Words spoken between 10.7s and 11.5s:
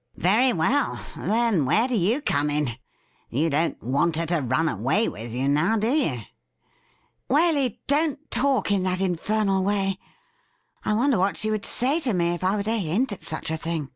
I wonder what she